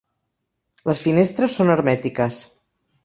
Les 0.91 1.01
finestres 1.03 1.59
són 1.61 1.73
hermètiques. 1.75 2.41